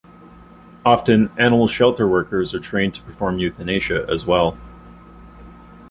Often 0.83 1.29
animal 1.37 1.67
shelter 1.67 2.07
workers 2.07 2.55
are 2.55 2.59
trained 2.59 2.95
to 2.95 3.03
perform 3.03 3.37
euthanasia 3.37 4.03
as 4.09 4.25
well. 4.25 4.57